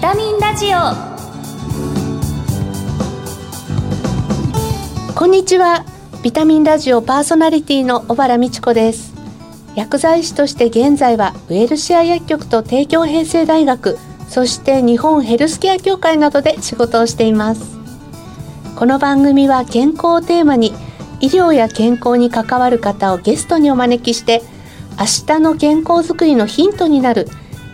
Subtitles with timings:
[0.00, 0.78] タミンラジオ。
[5.14, 5.84] こんにちは。
[6.22, 9.12] ビタミンラジオパーソナリティの小原美智子です。
[9.74, 17.78] 薬剤師として現在はウェルシア薬局と帝京平成大学そして日本ヘルスケア協会などで仕事をしています。
[18.76, 20.72] この番組は健康をテーマに
[21.20, 24.40] 医療や健康に関わる方をゲストにお招きして
[24.98, 27.28] 明日の健康づくりのヒントになる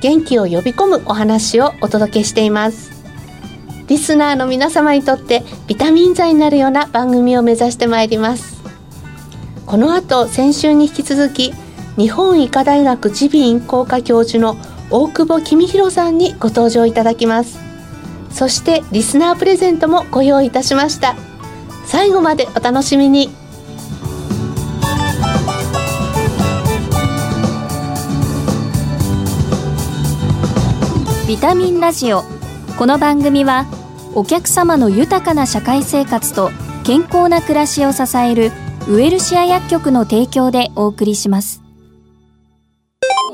[0.06, 2.92] 元気を呼び込むお話をお届けしています。
[3.88, 8.62] リスナーの皆様にとってビタミン剤になるような番組を目指してまいります。
[9.66, 11.52] この後先週に引き続き
[11.96, 14.56] 日本医科大学耳鼻咽喉科教授の
[14.90, 17.58] 大久保公弘さんにご登場いただきます。
[18.30, 21.16] そしてリスナープレゼントもご用意いたしました。
[21.84, 23.30] 最後までお楽しみに。
[31.26, 32.22] ビタミンラジオ。
[32.78, 33.66] この番組は
[34.14, 36.52] お客様の豊かな社会生活と
[36.84, 38.52] 健康な暮らしを支える
[38.88, 41.60] ウエルシア薬局の提供でお送りします。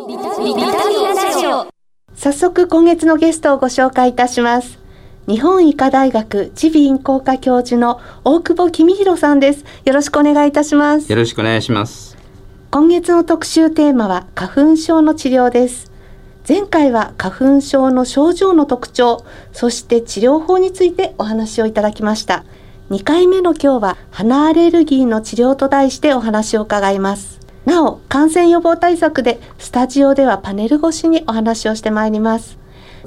[0.09, 1.67] ビタミンラジオ。
[2.15, 4.79] 早速今月のゲストをご紹介いたします。
[5.29, 9.67] 日本医科大学耳鼻咽喉科教授の大久保公弘さんです。
[9.85, 11.13] よろしくお願いいたします。
[11.13, 12.17] よろしくお願いします。
[12.71, 15.92] 今月の特集テーマは花粉症の治療です
[16.49, 22.45] 前回は花粉症の症状の特徴そして治療法についてお話をいただきました。
[22.91, 27.41] 2回目の今日は鼻アレルギーの治療と題してお話を伺います。
[27.65, 32.59] なお感染予防対策でスタジオではパネル越しにお話をしてまいります。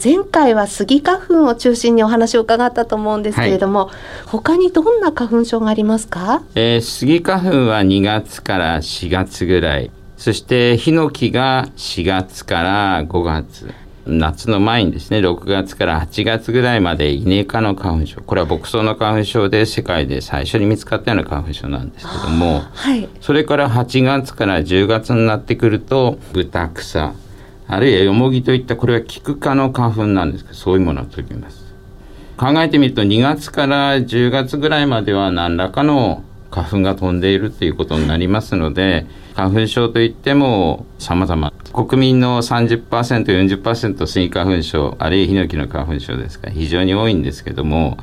[0.01, 13.73] 前回はスギ花粉を中心にお話を伺ったと思うんですけれども、はい、他にどんな花粉症がありますか、えー、スギ花粉は2月から4月ぐらいそしてヒノキが4月から5月
[14.05, 18.21] 夏の前にですね6月から8月ぐらいまでイネ科の花粉症。
[18.21, 27.13] これは牧草の花粉症で世界で最初に見つかったような花粉症なんですけども、はい、それから8月から10月になってくると豚草
[27.67, 31.65] あるいはヨモギといったこれはキク科の花粉なんですけどそういうものを取ります。
[32.37, 41.53] 考えてみると2月から10月ぐらいまでは何らかの花粉が飛んでいるということになりますので花粉症といっても様々。
[41.73, 47.97] 国民の 30%40% スギ花粉症あるいはヒノキの花粉症ですから非常に多いんですけども、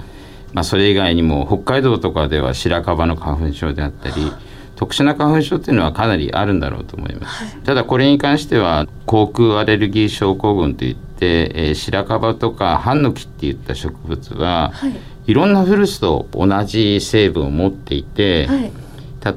[0.52, 4.30] まあ、それ以外にも北海道とかでは白樺の花粉症であったり
[4.76, 14.92] 特殊な花粉症っていうのはかなりあるんだろうと思います、はい、ただこれに関しては口腔アレルギー症候群といって、えー、白樺とかハンノキっていった植物は、はい、
[15.26, 18.72] いろんなフルーツと同じ成分を持っていて、はい、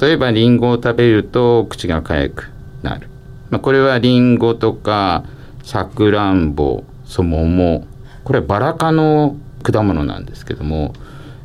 [0.01, 2.51] 例えばリンゴを食べると口が痒く
[2.81, 3.09] なる、
[3.49, 5.23] まあ、これはリンゴとか
[5.63, 7.87] さくらんぼそもも。
[8.23, 10.93] これはバラ科の果物なんですけども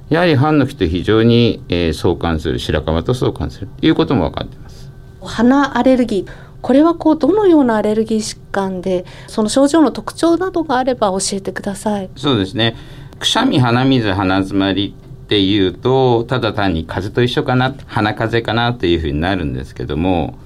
[0.08, 4.90] やはりハンノキと非常に、えー、相関する白樺と相関するということも分かっています。
[5.22, 6.32] 鼻アレルギー。
[6.62, 12.10] これはこうどのようなアレルギー疾患でその症状の特徴などがあれば教えてください。
[12.16, 12.76] そうですね
[13.20, 20.38] くしゃみ鼻水鼻詰まりっていうとただ単に風邪と一緒かな鼻風邪かなというふうになるんですけども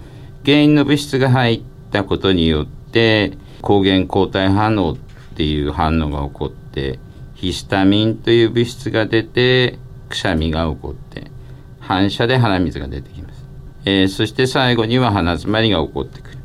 [0.44, 4.96] 原因の物質が入ったことによって抗原抗体反応っ
[5.36, 6.98] ていう反応が起こって
[7.34, 11.30] ヒスタミンという物質が出てくしゃみが起こって
[11.78, 13.46] 反射で鼻水が出てきます、
[13.84, 16.38] えー、そして最後には鼻詰まりが起こってくる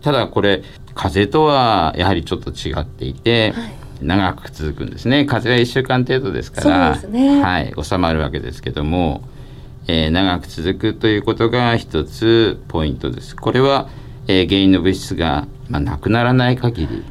[0.00, 0.62] ただこれ
[0.94, 5.24] 風邪とはやはりちょっと違っていて、はい長く続くんですね。
[5.24, 9.22] 風邪は1週間程度ですから、ね、はい、収まるわけですけども、
[9.86, 13.34] えー、長く続くということが一つポイントです。
[13.34, 13.88] これは、
[14.26, 17.04] えー、原因の物質が、まあ、なくならない限り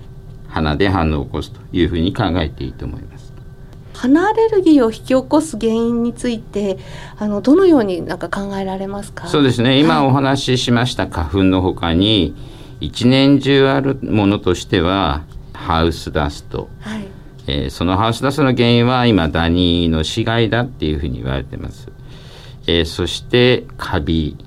[0.47, 3.33] 鼻で反応を起こすというふうに考えていいと思います。
[3.93, 6.77] 鼻アレルギーを引き起こす原因について
[7.17, 9.27] あのどのようになんか考えられますか？
[9.27, 9.79] そうですね。
[9.79, 12.35] 今お話ししました花粉のほかに
[12.79, 15.23] 一年中あるものとしては
[15.67, 17.07] ハウスダスト、はい、
[17.47, 21.91] えー、そのハウスダストの原因は今ダニの死骸だっていうふうに言われてます、
[22.67, 24.37] えー、そしてカビ。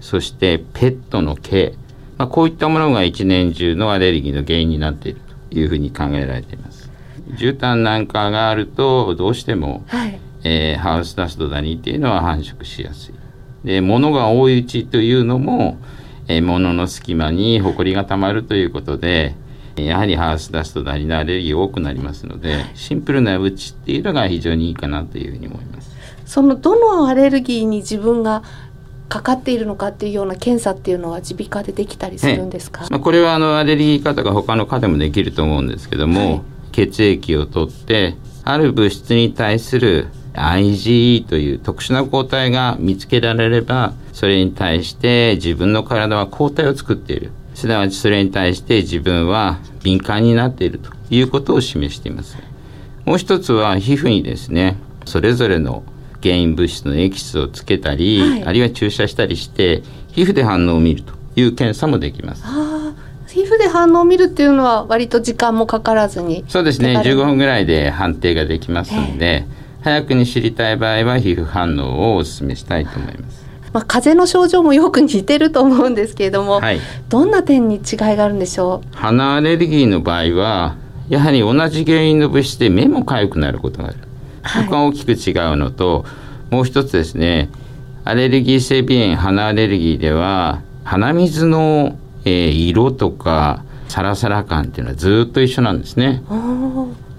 [0.00, 1.72] そしてペットの毛、
[2.18, 6.90] まあ、こういったものが一年中のアレルギーの原因になっているというふうに考えられています。
[7.38, 13.14] 絨毯なんかがあるとどうしても、はい、えー、ハウスダストダニっていうのは繁殖しやすい。
[13.64, 15.78] で物が多いうちというのも、
[16.28, 19.34] えー、物の隙間にホコリがたまるということで
[19.82, 25.94] やはりハウスダストダニのアレルギー多くなりますので、シンプルなうちっていうのが非常にいいかなというふうに思います。
[26.26, 28.42] そのどのアレルギーに自分が
[29.08, 36.42] かかっているのかっていうような検査っていうのは耳鼻科でできたりするんですか、まあ、これはあのアレルギー方が他の科でもできると思うんですけども、はい、
[36.72, 52.36] 血液を取ってある物質に対する IgE という特殊な抗体が見つけられればそれに対して自分の体は抗体を作っているすなわちそれに対して自分は敏感になっているということを示しています。
[53.04, 55.84] もう一つは皮膚にですねそれぞれの
[56.22, 62.44] 原因物質のエキスをつけたり、はい、あるいは注射したりして皮膚で反応を見るという検査もできます。
[63.28, 66.44] 皮膚で反応を見るっていうのは割と時間もかからずに。
[66.48, 66.98] そうですね。
[66.98, 76.78] 15分ぐらいで判定ができますので、えー、早くに知りたい場合は皮膚反応をお勧めしたいと思いますまあ、風邪の症状もよく似てると思うんですけれども、はい、
[77.08, 77.82] どんな点に違い
[78.16, 78.96] があるんでしょう？
[78.96, 80.76] 鼻アレルギーの場合は
[81.08, 83.98] やはり同じ原因の物質で目も痒くなることがある、
[84.42, 86.06] はい、ここが大きく違うのと
[86.50, 87.50] もう一つですね
[88.04, 96.22] アレルギー性鼻炎鼻アレルギーでは鼻水の、えー、色とかサラサラ感っていうのはずっと一緒なんですね。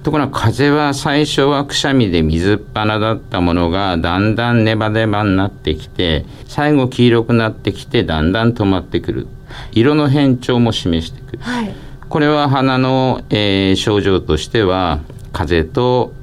[0.05, 9.27] ところが風は最初はくしゃみで水っ鼻だったものがだんだんネバネバになってきて最後黄色くなってきてだんだん止まってくる。
[9.71, 11.73] 色の変調も示してくる、はい、
[12.07, 14.99] これは鼻の、えー、症状としては
[15.33, 16.13] 風邪と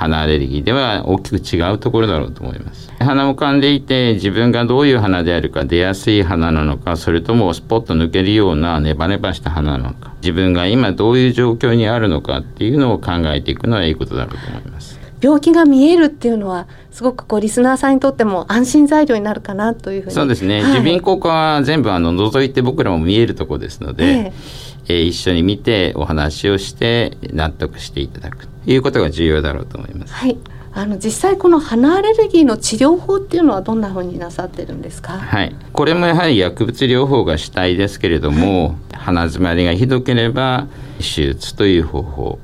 [0.00, 2.90] 鼻アレルギーでは大きく違うところだろうと思います。
[3.00, 14.98] 鼻を噛んでいて自分がどういう鼻であるか出やすい鼻なのかそれともスポッと抜けるようなネバネバした鼻なのか自分が今どういう状況にあるのかっていうのを考えていくのはいいことだろうと思います。
[15.22, 20.14] 病気が見えるっていうのはすごくこうリスナーさんにとっても安心材料になるかなというふうに。
[20.14, 24.32] そうですね、はい、耳鼻咽喉科は全部あの覗いて僕らも見えるとこですので、ええ。
[24.88, 30.12] えー、一緒に見てお話をして納得していただくということが重要だろうと思います。
[30.14, 30.36] はい
[30.72, 35.18] あの実際この鼻アレルギーの治療法っていうのはどんなふうになさってるんですか？
[35.18, 40.68] はい、これもやはり薬物療法が主体ですけれども、はい、鼻づまりがひどければ
[40.98, 42.38] 手術という方法、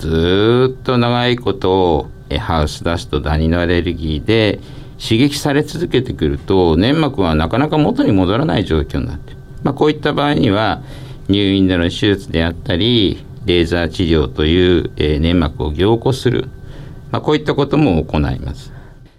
[0.00, 2.08] ずっと長いこと
[2.40, 4.58] ハウスダストダニのアレルギーで
[5.00, 10.82] 刺激され続けてくると粘膜はなかなか元に戻らない状況になってまあ、こういった場合には
[11.28, 16.48] 入院での手術であったりレーザー治療という、えー、粘膜を凝固する、
[17.10, 18.72] まあ、こういったことも行います。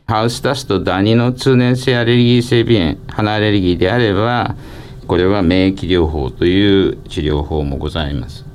[0.07, 4.55] ハウスダストダニの通年性アレルギー性鼻炎鼻アレルギーであれば
[5.05, 8.45] これは免疫療法という治療法もございます。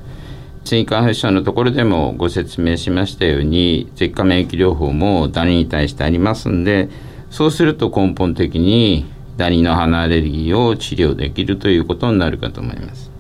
[0.64, 6.88] 追加発症のところでもご説明しましたように舌下免疫療法もダニに対してありますんで
[7.31, 9.05] そうすると根本的に
[9.37, 13.13] ダニの鼻アレルギーを治療できるということになるかと思います。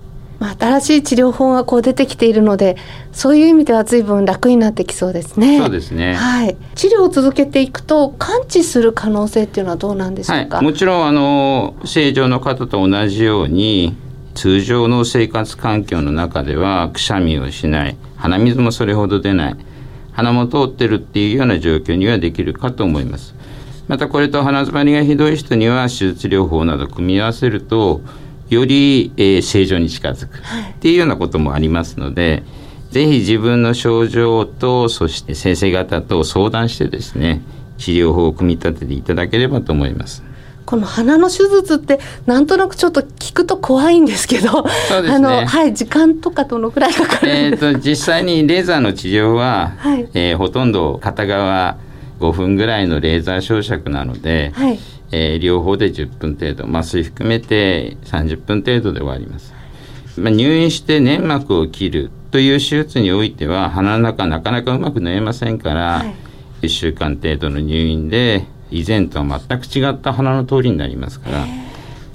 [0.50, 2.76] 新しい治療法がこう出てきているので
[3.12, 5.58] そういう意味では随分楽になってきそうですね。
[5.58, 6.14] そうですね。
[6.14, 6.56] はい。
[6.74, 10.56] 治療を続けていくと完治する可能性っていうのはどうなんでしょうか？
[10.56, 13.96] はい、もちろんあの正常の方と同じように
[14.34, 19.56] 通常の生活環境の中ではくしゃみをしない鼻水もそれほど出ない
[20.12, 23.34] 鼻も通ってるっていうような状況にはできるかと思います。
[23.86, 28.00] またこれと鼻詰まりがひどい人には手術療法など組み合わせると
[28.50, 30.38] より、えー、正常に近づく。
[30.38, 30.40] っ
[30.80, 32.42] ていうようなこともありますので、
[32.90, 37.42] ぜひ自分の症状とそして先生方と相談してですね
[37.76, 40.22] 治療法を組み立てていただければと思います。
[40.64, 44.70] この鼻の手術ってなんとなくちょっと聞くと怖いんですけど、ね、
[45.10, 51.76] あのはい時間とかどのくらいかかるえっ、と実際にレーザーの治療は、はい、えー、ほとんど片側
[52.20, 54.78] 5分ぐらいのレーザー照射なので、はい、
[55.16, 59.54] えー、両方で10分程度麻酔含めて30分程度で終わります、
[60.16, 66.04] まあ、入院して粘膜を切るという手術においては鼻の中なかなかうまく縫えませんから、は
[66.62, 71.46] い、1週間程度の入院で以前とは全く違った鼻の通りになりますから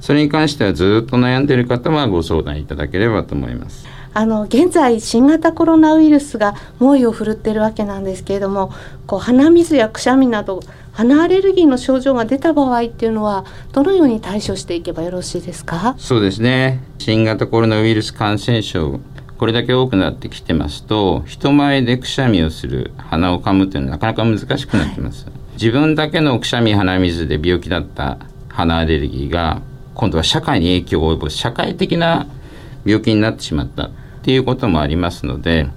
[0.01, 3.86] それに関してはずっと悩んでいる方はご相談いただければと思います。
[4.19, 8.73] あの現在新型コロナウイルスが猛威を振るっているわけなんですけれども
[9.07, 10.59] こう鼻水やくしゃみなど
[10.91, 15.95] 鼻アレルギーの症状が出た場合っていうのはどのように対処していけばよろしいですか？
[15.97, 16.83] そうですね。
[16.97, 18.99] 新型コロナウイルス感染症
[19.38, 28.17] これだけ多くなってきてますと人前でくしゃみをする鼻をかむというのはなかなか難しくなってます、はい、自分だけのくしゃみ鼻水で病気だった
[28.49, 29.61] 鼻アレルギーが
[29.95, 32.27] 今度は社会に影響を及ぼす社会的な
[32.83, 33.91] 病気になってしまった。
[34.19, 35.67] っていうこともありますので、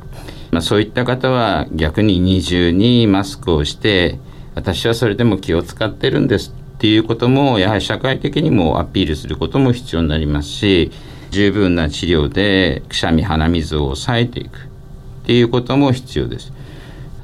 [0.51, 4.19] まあ、そういった方は逆に二重にマスクをして
[4.55, 10.91] 私はそれでも気を使ってるんですっていうこともやはり社会的にもアピールすることも必要になりますし
[11.31, 16.53] 十分な治療でくしゃみ鼻水を抑えていくっていうことも必要です。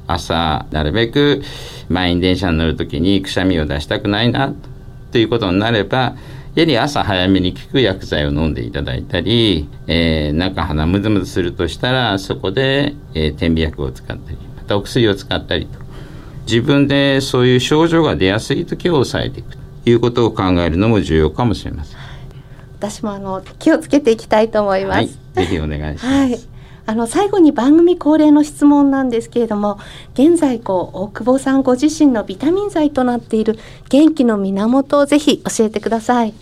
[0.07, 1.43] 朝なるべく
[1.87, 4.55] 満員電車に乗る時にくしゃみを出したくないな
[5.11, 6.15] ということになれば
[6.55, 15.79] やはり朝早めに効く薬剤を飲んでいただいたり、えー、中鼻ムズムズするとしたらそこで、えー、点鼻薬を使ったりまたお薬を使ったりと
[16.45, 21.99] 自分でそういう症状が出やすい時を抑えていくということを考えるのも重要かもしれません。
[22.79, 24.97] 私もあの気をつけていきたいと思います。
[24.97, 26.05] はい、ぜひお願いします。
[26.05, 26.48] はい
[26.89, 29.79] あの最後に番組恒例の質問なんですけれども
[30.15, 36.33] 現在こう大久保さんご自身のビタミン剤となっている元気の源をぜひ教えてください。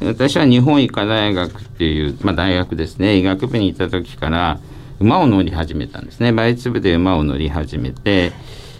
[0.00, 3.16] 私は日本医科大学っていう、まあ、大学ですね。
[3.16, 4.60] 医学部にいた時から
[5.00, 6.32] 馬を乗り始めたんですね。
[6.32, 8.30] 倍粒で馬を乗り始めて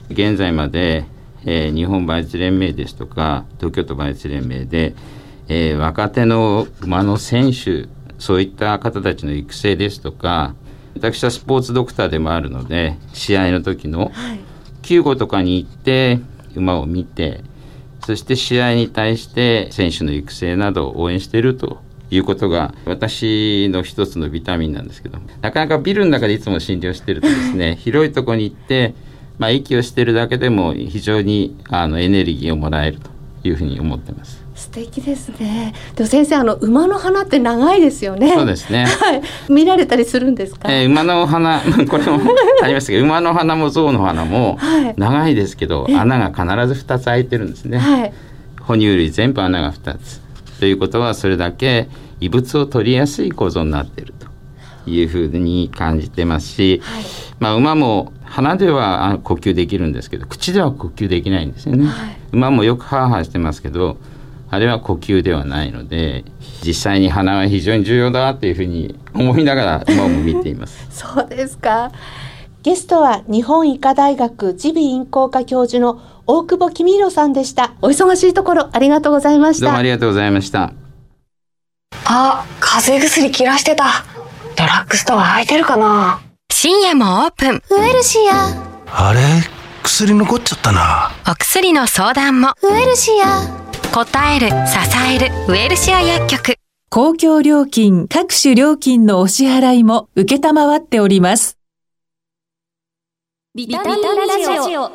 [0.08, 1.06] 現在まで、
[1.44, 4.94] えー、日本馬術連盟ですとか東京都馬術連盟で、
[5.48, 7.88] えー、若手の馬の選手
[8.20, 10.54] そういった方たちの育成ですとか
[10.96, 14.12] 私はスポーツドクターでもあるので試合の時の
[14.82, 16.20] 救護とかに行って
[16.54, 17.42] 馬を見て
[18.04, 21.78] そして試合に対して選手の育成などを応援していると
[22.10, 28.94] いうことが私の一つのビタミンなんですけどなかなかビルの中でいつも診療してるとですね 広いとこに行って、
[29.38, 33.10] まあ、息をしてるだけでも非常にあのエネルギーをもらえると
[33.42, 34.45] いうふうに思ってます。
[34.56, 35.74] 素敵ですね。
[35.94, 38.34] でも先生あの馬の花って長いですよね。
[38.34, 38.86] そうですね。
[39.00, 39.22] はい。
[39.52, 40.72] 見られたりするんですか？
[40.72, 42.20] えー、馬の花 これも
[42.62, 44.58] ありましたけど馬の花も象の花も
[44.96, 47.78] 長いですけど、はい、穴が必ず二つ開いてるんですね。
[47.78, 48.12] はい。
[48.62, 50.20] 哺乳類全部穴が二つ。
[50.58, 51.88] ということはそれだけ
[52.20, 54.14] 異物を取りやすい構造になっている
[54.84, 57.04] というふうに感じてますし、はい、
[57.40, 61.86] まあ馬も鼻では呼吸できるんですけど口では呼吸できないんですよね。
[61.86, 63.98] はい、馬もよくハーハーしてますけど。
[64.48, 66.24] あれは呼吸ではないので
[66.64, 70.86] 実際に鼻は非常に重要だというふうに思いながら今も見ています。
[70.90, 71.90] そうですか。
[72.62, 77.72] ゲストは日本医科大学耳鼻咽喉科教授の大久保公弘さんでした。
[77.80, 79.66] お忙しいところありがとうございました。
[79.66, 80.72] どうもありがとうございました。
[82.04, 84.04] あ風邪薬切らしてた。
[84.56, 86.20] ドラッグストア空いてるかな。
[86.52, 87.62] 深夜もオープン。
[87.70, 89.08] ウエルシア。
[89.08, 89.20] あれ？
[89.82, 91.12] 薬残っちゃったな。
[91.30, 92.48] お薬の相談も。
[92.62, 93.65] ウエルシア
[93.96, 94.54] 答える支
[95.10, 96.56] えるウェルシア薬局。
[96.90, 101.56] 公共料金各種料金のお支払いも承っております。
[103.54, 104.90] ビタミンラジオ。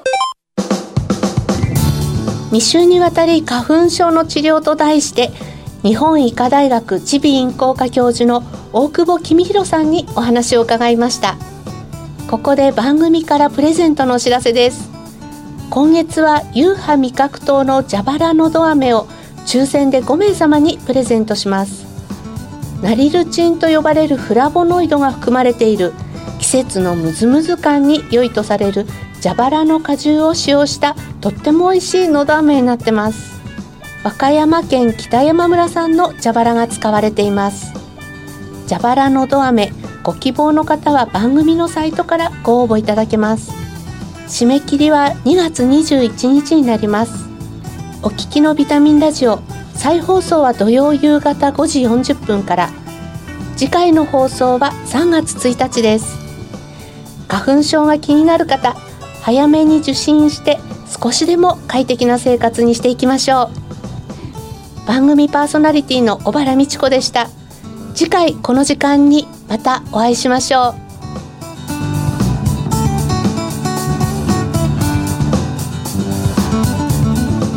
[2.52, 5.32] 2週にわたり花粉症の治療と題して
[5.82, 11.38] 日本医科大学耳鼻咽喉科教授の大久保公弘さんにお話を伺いました。
[12.30, 15.01] ここで番組からプレゼントのお知らせです
[15.72, 19.08] 今月はユーハ味覚糖の蛇腹のど飴を
[19.46, 21.86] 抽選で5名様にプレゼントします。
[22.84, 25.94] ナリルチンと呼ばれるフラボノイドが含まれている
[26.40, 28.86] 季節のムズムズ感に良いとされる
[29.24, 33.40] 蛇腹の果汁を使用したとっても美味しいのど飴になってます。
[34.04, 37.72] 和歌山県北山村産の蛇腹が使われています。
[38.68, 39.72] 蛇腹のど飴
[40.04, 43.61] ご希望の方は番組のサイトからご応募いただけます。
[44.32, 47.28] 締め切りは2月21日になります。
[48.02, 49.42] お聞きのビタミンラジオ
[49.76, 52.70] 再放送は土曜夕方5時40分から。
[53.58, 56.18] 次回の放送は3月1日です。
[57.28, 58.74] 花粉症が気になる方
[59.22, 63.52] 早めに受診して少しでも快適な生活にしていきましょ
[64.86, 64.88] う。
[64.88, 67.30] 番組パーソナリティの小原美智子でした。
[67.94, 70.91] 次回この時間にまたお会いしましょう。